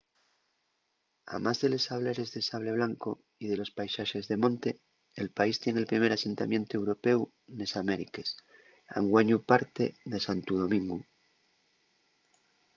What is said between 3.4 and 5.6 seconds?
y de los paisaxes de monte el país